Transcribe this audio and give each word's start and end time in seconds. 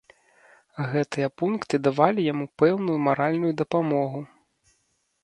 Гэтыя 0.93 1.27
пункты 1.41 1.75
давалі 1.87 2.21
яму 2.31 2.45
пэўную 2.63 2.97
маральную 3.09 3.53
дапамогу. 3.61 4.21